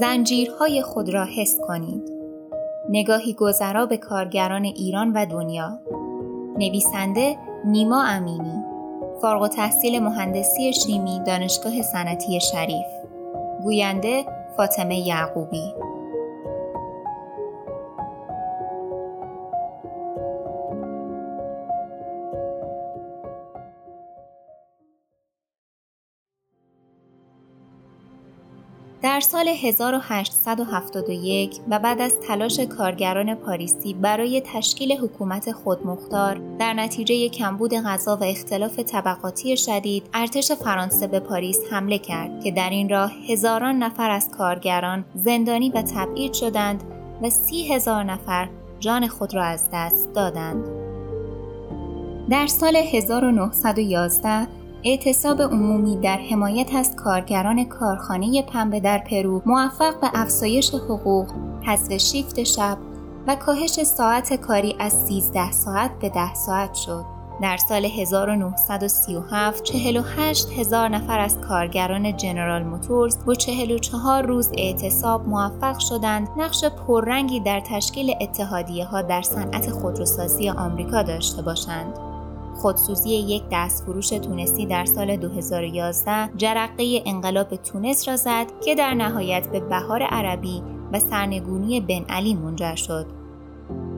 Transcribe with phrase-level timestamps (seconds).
[0.00, 2.12] زنجیرهای خود را حس کنید.
[2.88, 5.78] نگاهی گذرا به کارگران ایران و دنیا.
[6.58, 8.64] نویسنده نیما امینی
[9.22, 12.86] فارغ تحصیل مهندسی شیمی دانشگاه صنعتی شریف
[13.62, 14.24] گوینده
[14.56, 15.74] فاطمه یعقوبی
[29.20, 37.28] در سال 1871 و بعد از تلاش کارگران پاریسی برای تشکیل حکومت خودمختار در نتیجه
[37.28, 42.88] کمبود غذا و اختلاف طبقاتی شدید ارتش فرانسه به پاریس حمله کرد که در این
[42.88, 46.82] راه هزاران نفر از کارگران زندانی و تبعید شدند
[47.22, 50.64] و سی هزار نفر جان خود را از دست دادند.
[52.30, 60.10] در سال 1911 اعتصاب عمومی در حمایت از کارگران کارخانه پنبه در پرو موفق به
[60.14, 61.26] افزایش حقوق،
[61.62, 62.78] حذف شیفت شب
[63.26, 67.04] و کاهش ساعت کاری از 13 ساعت به 10 ساعت شد.
[67.42, 75.78] در سال 1937 48 هزار نفر از کارگران جنرال موتورز با 44 روز اعتصاب موفق
[75.78, 82.09] شدند نقش پررنگی در تشکیل اتحادیه ها در صنعت خودروسازی آمریکا داشته باشند.
[82.60, 89.48] خودسوزی یک دستفروش تونسی در سال 2011 جرقه انقلاب تونس را زد که در نهایت
[89.48, 93.06] به بهار عربی و سرنگونی بن علی منجر شد.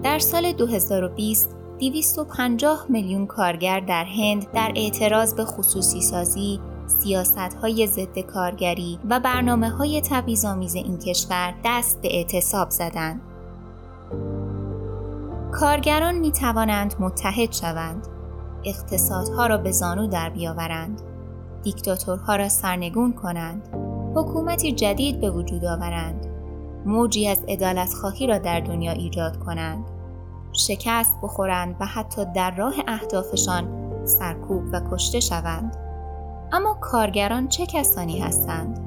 [0.02, 7.86] در سال 2020 250 میلیون کارگر در هند در اعتراض به خصوصی سازی، سیاست های
[7.86, 13.20] ضد کارگری و برنامه های تبعیض‌آمیز این کشور دست به اعتصاب زدند.
[15.52, 18.08] کارگران می توانند متحد شوند
[18.64, 21.02] اقتصادها را به زانو در بیاورند.
[21.62, 23.68] دیکتاتورها را سرنگون کنند.
[24.16, 26.26] حکومتی جدید به وجود آورند.
[26.86, 29.84] موجی از عدالت خواهی را در دنیا ایجاد کنند.
[30.52, 33.68] شکست بخورند و حتی در راه اهدافشان
[34.04, 35.76] سرکوب و کشته شوند.
[36.52, 38.80] اما کارگران چه کسانی هستند؟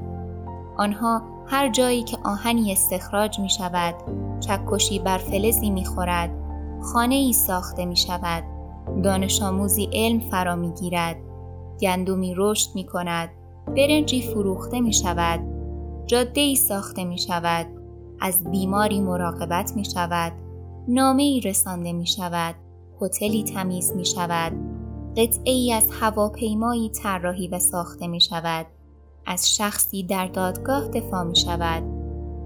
[0.76, 3.94] آنها هر جایی که آهنی استخراج می شود
[4.40, 6.30] چکشی بر فلزی می خورد
[6.82, 8.55] خانه ای ساخته می شود
[9.02, 11.16] دانش آموزی علم فرا می گیرد
[11.80, 13.30] گندمی رشد می کند
[13.66, 15.40] برنجی فروخته می شود
[16.06, 17.66] جاده ای ساخته می شود
[18.20, 20.32] از بیماری مراقبت می شود
[20.88, 22.54] نامه ای رسانده می شود
[23.02, 24.52] هتلی تمیز می شود
[25.16, 28.66] قطعه ای از هواپیمایی طراحی و ساخته می شود
[29.26, 31.82] از شخصی در دادگاه دفاع می شود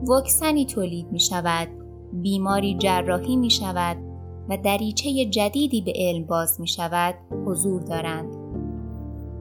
[0.06, 1.68] واکسنی تولید می شود
[2.12, 4.09] بیماری جراحی می شود
[4.50, 7.14] و دریچه جدیدی به علم باز می شود
[7.46, 8.36] حضور دارند.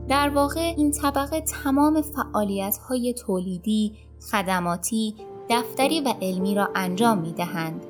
[0.07, 3.93] در واقع این طبقه تمام فعالیت های تولیدی،
[4.31, 5.15] خدماتی،
[5.49, 7.85] دفتری و علمی را انجام می دهند.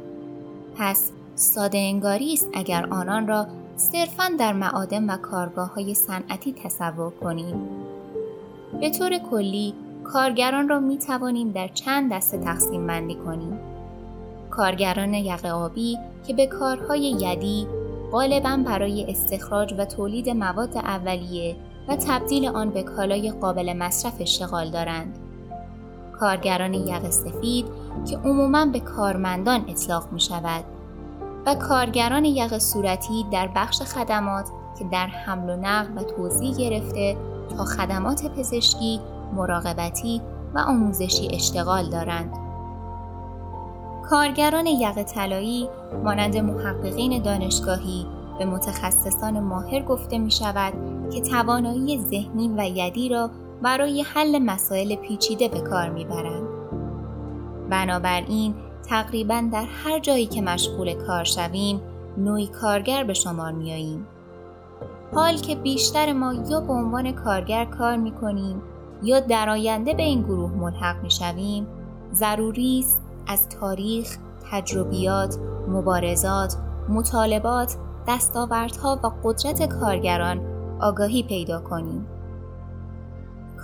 [0.75, 7.11] پس ساده انگاری است اگر آنان را صرفا در معادن و کارگاه های صنعتی تصور
[7.11, 7.69] کنیم.
[8.79, 13.68] به طور کلی کارگران را می توانیم در چند دسته تقسیم بندی کنیم.
[14.59, 15.97] کارگران یقه آبی
[16.27, 17.67] که به کارهای یدی
[18.11, 21.55] غالبا برای استخراج و تولید مواد اولیه
[21.87, 25.19] و تبدیل آن به کالای قابل مصرف اشتغال دارند.
[26.19, 27.65] کارگران یقه سفید
[28.09, 30.63] که عموماً به کارمندان اطلاق می شود
[31.45, 34.45] و کارگران یقه صورتی در بخش خدمات
[34.79, 37.17] که در حمل و نقل و توضیح گرفته
[37.57, 38.99] تا خدمات پزشکی،
[39.33, 40.21] مراقبتی
[40.55, 42.38] و آموزشی اشتغال دارند.
[44.09, 45.69] کارگران یقه طلایی
[46.03, 48.05] مانند محققین دانشگاهی
[48.39, 50.73] به متخصصان ماهر گفته می شود
[51.13, 53.29] که توانایی ذهنی و یدی را
[53.61, 56.47] برای حل مسائل پیچیده به کار می برند.
[57.69, 58.55] بنابراین
[58.89, 61.81] تقریبا در هر جایی که مشغول کار شویم
[62.17, 64.07] نوعی کارگر به شمار می آییم.
[65.13, 68.61] حال که بیشتر ما یا به عنوان کارگر کار می کنیم
[69.03, 71.67] یا در آینده به این گروه ملحق می شویم
[72.13, 74.17] ضروری است از تاریخ،
[74.51, 75.37] تجربیات،
[75.67, 76.55] مبارزات،
[76.89, 77.75] مطالبات،
[78.07, 80.41] دستاوردها و قدرت کارگران
[80.81, 82.07] آگاهی پیدا کنیم.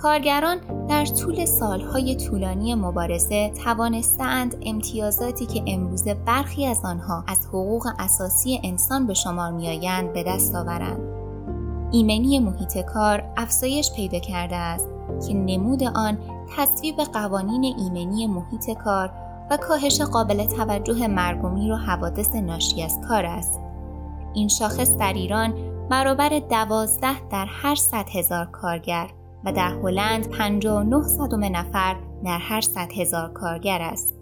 [0.02, 7.86] کارگران در طول سالهای طولانی مبارزه توانستند امتیازاتی که امروزه برخی از آنها از حقوق
[7.98, 11.00] اساسی انسان به شمار میآیند به دست آورند.
[11.92, 14.88] ایمنی محیط کار افزایش پیدا کرده است
[15.28, 16.18] که نمود آن
[16.56, 19.10] تصویب قوانین ایمنی محیط کار
[19.50, 23.60] و کاهش قابل توجه مرگ و میر و حوادث ناشی از کار است.
[24.34, 25.54] این شاخص در ایران
[25.90, 29.10] برابر دوازده در هر صد هزار کارگر
[29.44, 34.14] و در هلند 59 صدم نفر در هر صد هزار کارگر است.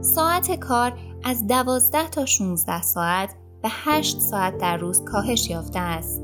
[0.00, 0.92] ساعت کار
[1.24, 6.22] از دوازده تا 16 ساعت به 8 ساعت در روز کاهش یافته است.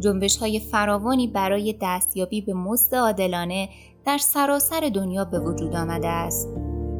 [0.00, 3.68] جنبش های فراوانی برای دستیابی به مزد عادلانه
[4.04, 6.48] در سراسر دنیا به وجود آمده است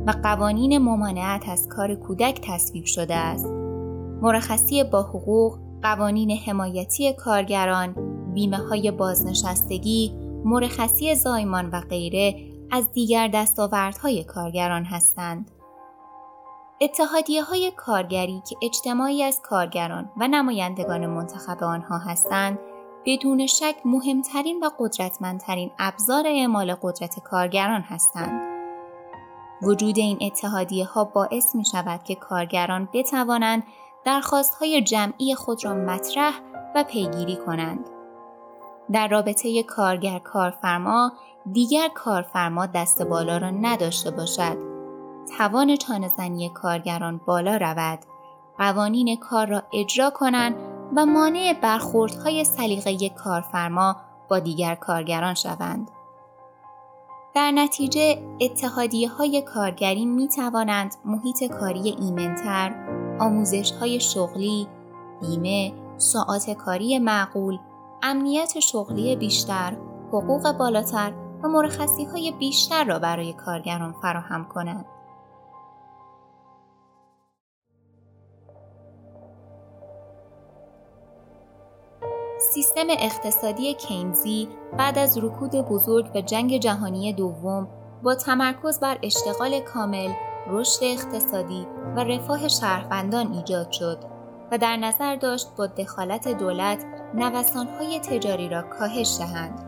[0.06, 3.46] و قوانین ممانعت از کار کودک تصویب شده است.
[4.22, 7.94] مرخصی با حقوق، قوانین حمایتی کارگران،
[8.34, 10.12] بیمه های بازنشستگی،
[10.44, 12.34] مرخصی زایمان و غیره
[12.70, 15.50] از دیگر دستاوردهای کارگران هستند.
[16.80, 22.58] اتحادیه های کارگری که اجتماعی از کارگران و نمایندگان منتخب آنها هستند
[23.06, 28.43] بدون شک مهمترین و قدرتمندترین ابزار اعمال قدرت کارگران هستند.
[29.64, 33.62] وجود این اتحادیه ها باعث می شود که کارگران بتوانند
[34.04, 36.32] درخواست های جمعی خود را مطرح
[36.74, 37.90] و پیگیری کنند.
[38.92, 41.12] در رابطه کارگر کارفرما
[41.52, 44.56] دیگر کارفرما دست بالا را نداشته باشد.
[45.38, 47.98] توان چانهزنی کارگران بالا رود.
[48.58, 50.56] قوانین کار را اجرا کنند
[50.96, 53.96] و مانع برخوردهای سلیقه کارفرما
[54.28, 55.90] با دیگر کارگران شوند.
[57.34, 62.74] در نتیجه اتحادیه های کارگری می توانند محیط کاری ایمنتر،
[63.20, 64.68] آموزش های شغلی،
[65.20, 67.58] بیمه، ساعات کاری معقول،
[68.02, 69.76] امنیت شغلی بیشتر،
[70.12, 74.84] حقوق بالاتر و مرخصی های بیشتر را برای کارگران فراهم کنند.
[82.52, 84.48] سیستم اقتصادی کینزی
[84.78, 87.68] بعد از رکود بزرگ و جنگ جهانی دوم
[88.02, 90.12] با تمرکز بر اشتغال کامل،
[90.48, 93.98] رشد اقتصادی و رفاه شهروندان ایجاد شد
[94.52, 99.58] و در نظر داشت با دخالت دولت نوسانهای تجاری را کاهش دهند.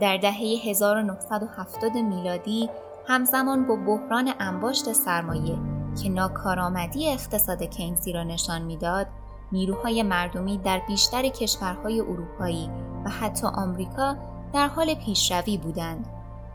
[0.00, 2.70] در دهه 1970 میلادی
[3.06, 5.58] همزمان با بحران انباشت سرمایه
[6.02, 9.06] که ناکارآمدی اقتصاد کینزی را نشان می‌داد
[9.52, 12.70] نیروهای مردمی در بیشتر کشورهای اروپایی
[13.04, 14.16] و حتی آمریکا
[14.52, 16.06] در حال پیشروی بودند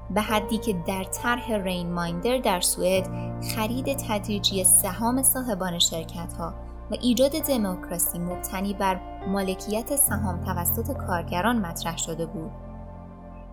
[0.10, 3.10] به حدی که در طرح رین مایندر در سوئد
[3.56, 6.54] خرید تدریجی سهام صاحبان شرکت ها
[6.92, 12.51] و ایجاد دموکراسی مبتنی بر مالکیت سهام توسط کارگران مطرح شده بود.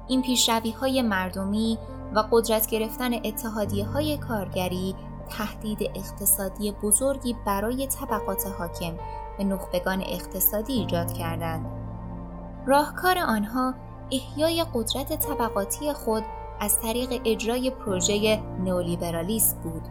[0.09, 1.79] این پیشروی های مردمی
[2.15, 4.95] و قدرت گرفتن اتحادیه های کارگری
[5.31, 8.95] تهدید اقتصادی بزرگی برای طبقات حاکم
[9.41, 11.67] به نخبگان اقتصادی ایجاد کردند.
[12.67, 13.75] راهکار آنها
[14.13, 16.23] احیای قدرت طبقاتی خود
[16.61, 19.83] از طریق اجرای پروژه نئولیبرالیسم بود.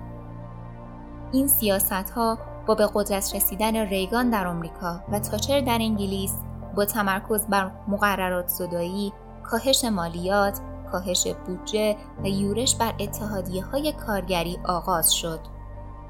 [1.31, 2.37] این سیاست ها
[2.67, 6.35] با به قدرت رسیدن ریگان در آمریکا و تاچر در انگلیس
[6.75, 9.13] با تمرکز بر مقررات زدایی،
[9.43, 10.59] کاهش مالیات،
[10.91, 15.39] کاهش بودجه و یورش بر اتحادیه های کارگری آغاز شد.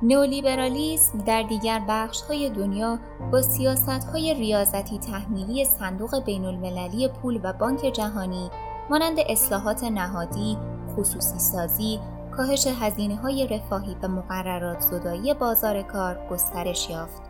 [0.03, 2.99] نئولیبرالیسم در دیگر بخش های دنیا
[3.31, 8.49] با سیاست های ریاضتی تحمیلی صندوق بین المللی پول و بانک جهانی
[8.89, 10.57] مانند اصلاحات نهادی،
[10.95, 11.99] خصوصی سازی،
[12.31, 17.21] کاهش هزینه های رفاهی و مقررات زدایی بازار کار گسترش یافت.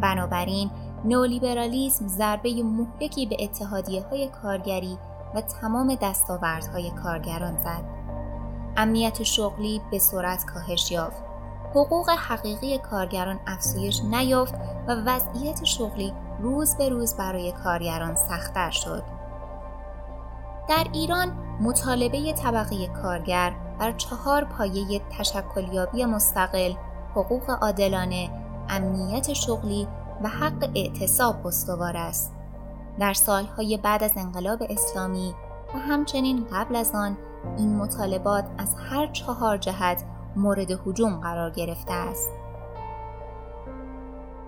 [0.00, 0.70] بنابراین
[1.04, 4.98] نئولیبرالیسم ضربه مهلکی به اتحادیه های کارگری
[5.34, 7.84] و تمام دستاوردهای کارگران زد.
[8.76, 11.29] امنیت شغلی به سرعت کاهش یافت
[11.74, 14.54] حقوق حقیقی کارگران افزایش نیافت
[14.86, 19.02] و وضعیت شغلی روز به روز برای کارگران سختتر شد.
[20.68, 21.28] در ایران
[21.60, 26.72] مطالبه طبقه کارگر بر چهار پایه تشکلیابی مستقل،
[27.14, 28.30] حقوق عادلانه،
[28.68, 29.88] امنیت شغلی
[30.22, 32.32] و حق اعتصاب استوار است.
[32.98, 35.34] در سالهای بعد از انقلاب اسلامی
[35.74, 37.16] و همچنین قبل از آن
[37.56, 40.04] این مطالبات از هر چهار جهت
[40.36, 42.30] مورد حجوم قرار گرفته است.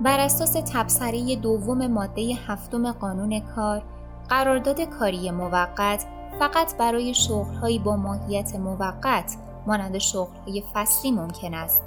[0.01, 3.83] بر اساس تبصره دوم ماده هفتم قانون کار،
[4.29, 6.07] قرارداد کاری موقت
[6.39, 9.37] فقط برای شغلهایی با ماهیت موقت
[9.67, 11.83] مانند شغلهای فصلی ممکن است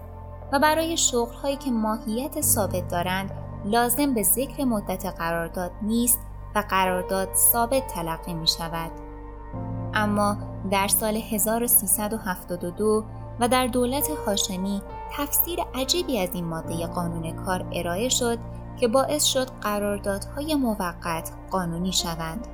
[0.51, 3.31] و برای شغلهایی که ماهیت ثابت دارند
[3.65, 6.19] لازم به ذکر مدت قرارداد نیست
[6.55, 8.91] و قرارداد ثابت تلقی می شود.
[9.93, 10.37] اما
[10.71, 13.03] در سال 1372
[13.39, 18.39] و در دولت هاشمی تفسیر عجیبی از این ماده قانون کار ارائه شد
[18.79, 22.47] که باعث شد قراردادهای موقت قانونی شوند.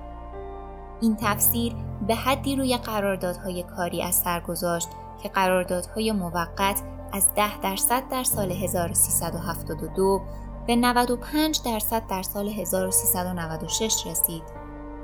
[1.02, 1.76] این تفسیر
[2.08, 4.90] به حدی روی قراردادهای کاری اثر گذاشت
[5.24, 6.82] که قراردادهای موقت
[7.14, 10.22] از 10 درصد در سال 1372
[10.68, 14.44] به 95 درصد در سال 1396 رسید.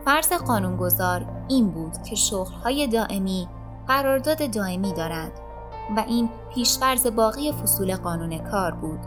[0.06, 3.48] فرض قانونگذار این بود که شغلهای دائمی
[3.88, 5.32] قرارداد دائمی دارند
[5.96, 9.00] و این پیشفرز باقی فصول قانون کار بود.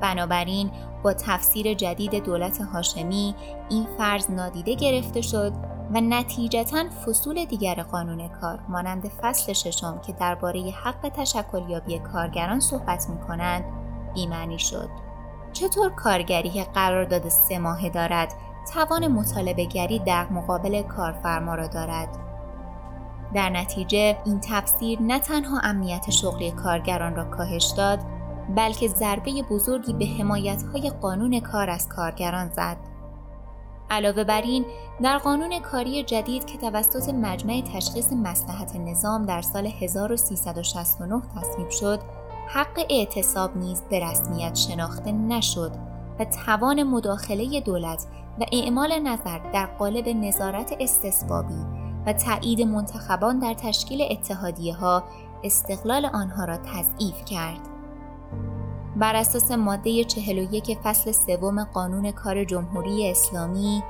[0.00, 0.70] بنابراین
[1.02, 3.34] با تفسیر جدید دولت هاشمی
[3.68, 5.52] این فرض نادیده گرفته شد
[5.94, 13.06] و نتیجتا فصول دیگر قانون کار مانند فصل ششم که درباره حق تشکلیابی کارگران صحبت
[13.08, 13.64] می کنند
[14.14, 14.88] بیمعنی شد.
[15.52, 18.34] چطور کارگری که قرارداد سه ماهه دارد
[18.74, 22.29] توان مطالبه گری در مقابل کارفرما را دارد؟
[23.34, 27.98] در نتیجه این تفسیر نه تنها امنیت شغلی کارگران را کاهش داد
[28.56, 32.76] بلکه ضربه بزرگی به حمایتهای قانون کار از کارگران زد.
[33.90, 34.64] علاوه بر این
[35.02, 42.00] در قانون کاری جدید که توسط مجمع تشخیص مسلحت نظام در سال 1369 تصویب شد
[42.48, 45.72] حق اعتصاب نیز به رسمیت شناخته نشد
[46.18, 48.06] و توان مداخله دولت
[48.40, 55.04] و اعمال نظر در قالب نظارت استثبابی و تایید منتخبان در تشکیل اتحادیه ها
[55.44, 57.60] استقلال آنها را تضعیف کرد.
[58.96, 63.82] بر اساس ماده 41 فصل سوم قانون کار جمهوری اسلامی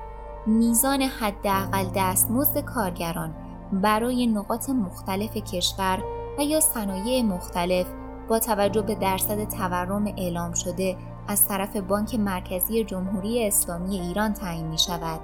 [0.46, 3.34] میزان حداقل دستمزد کارگران
[3.72, 6.04] برای نقاط مختلف کشور
[6.38, 7.86] و یا صنایع مختلف
[8.28, 10.96] با توجه به درصد تورم اعلام شده
[11.28, 15.20] از طرف بانک مرکزی جمهوری اسلامی ایران تعیین می شود.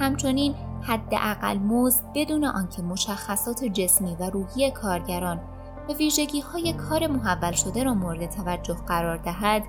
[0.00, 5.40] همچنین حداقل مزد بدون آنکه مشخصات جسمی و روحی کارگران
[5.88, 9.62] و ویژگی های کار محول شده را مورد توجه قرار دهد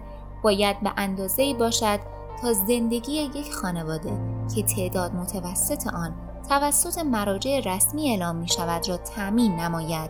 [0.43, 1.99] باید به اندازه باشد
[2.41, 4.17] تا زندگی یک خانواده
[4.55, 6.13] که تعداد متوسط آن
[6.49, 10.09] توسط مراجع رسمی اعلام می شود را تأمین نماید.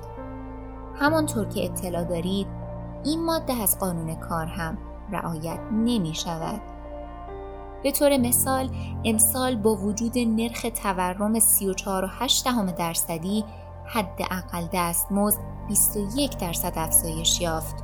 [0.95, 2.47] همانطور که اطلاع دارید
[3.05, 4.77] این ماده از قانون کار هم
[5.11, 6.61] رعایت نمی شود.
[7.83, 8.69] به طور مثال
[9.05, 13.45] امسال با وجود نرخ تورم 34.8 درصدی
[13.85, 17.75] حداقل دستمزد 21 درصد افزایش یافت.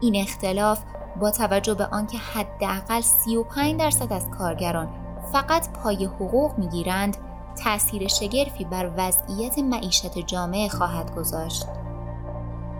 [0.00, 0.82] این اختلاف
[1.20, 4.88] با توجه به آنکه حداقل 35 درصد از کارگران
[5.32, 7.16] فقط پای حقوق می‌گیرند
[7.64, 11.66] تأثیر شگرفی بر وضعیت معیشت جامعه خواهد گذاشت.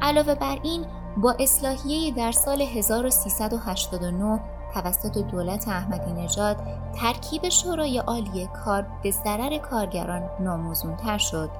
[0.03, 0.87] علاوه بر این
[1.17, 4.41] با اصلاحیه در سال 1389
[4.75, 6.57] توسط دولت احمدی نژاد
[7.01, 11.51] ترکیب شورای عالی کار به ضرر کارگران ناموزونتر شد.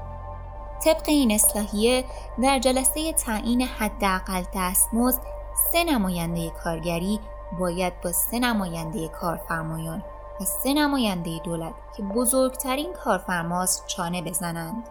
[0.85, 2.05] طبق این اصلاحیه
[2.43, 5.21] در جلسه تعیین حداقل دستمزد
[5.73, 7.21] سه نماینده کارگری
[7.59, 10.03] باید با سه نماینده کارفرمایان
[10.41, 14.89] و سه نماینده دولت که بزرگترین کارفرماست چانه بزنند.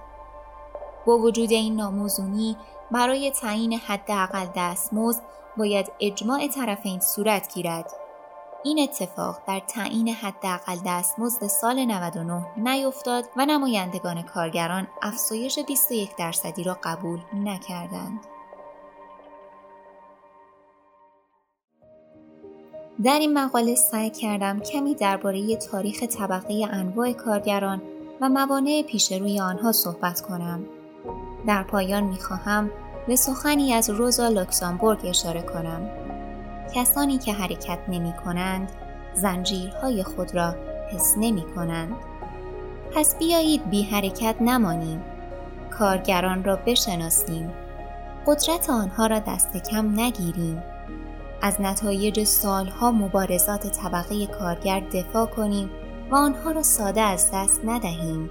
[1.05, 2.57] با وجود این ناموزونی
[2.91, 5.21] برای تعیین حداقل دستمزد
[5.57, 7.91] باید اجماع طرفین صورت گیرد
[8.63, 16.63] این اتفاق در تعیین حداقل دستمزد سال 99 نیفتاد و نمایندگان کارگران افزایش 21 درصدی
[16.63, 18.19] را قبول نکردند.
[23.03, 27.81] در این مقاله سعی کردم کمی درباره تاریخ طبقه انواع کارگران
[28.21, 30.65] و موانع پیش روی آنها صحبت کنم.
[31.47, 32.71] در پایان می‌خواهم
[33.07, 36.08] به سخنی از روزا لوکسامبورگ اشاره کنم
[36.75, 38.71] کسانی که حرکت نمی کنند
[39.13, 40.55] زنجیرهای خود را
[40.91, 41.95] حس نمی کنند.
[42.95, 45.01] پس بیایید بی حرکت نمانیم.
[45.71, 47.53] کارگران را بشناسیم.
[48.27, 50.63] قدرت آنها را دست کم نگیریم.
[51.41, 55.69] از نتایج سالها مبارزات طبقه کارگر دفاع کنیم
[56.11, 58.29] و آنها را ساده از دست ندهیم.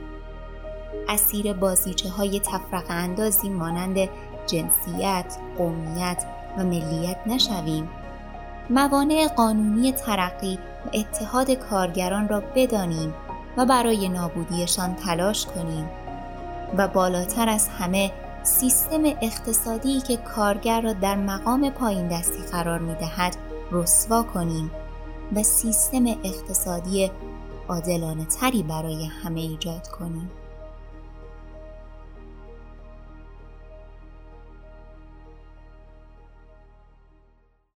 [1.08, 4.08] اسیر بازیچه های تفرق اندازی مانند
[4.46, 6.24] جنسیت، قومیت
[6.58, 7.88] و ملیت نشویم.
[8.70, 13.14] موانع قانونی ترقی و اتحاد کارگران را بدانیم
[13.56, 15.88] و برای نابودیشان تلاش کنیم
[16.76, 22.94] و بالاتر از همه سیستم اقتصادی که کارگر را در مقام پایین دستی قرار می
[22.94, 23.36] دهد
[23.72, 24.70] رسوا کنیم
[25.36, 27.10] و سیستم اقتصادی
[27.68, 30.30] عادلانه تری برای همه ایجاد کنیم.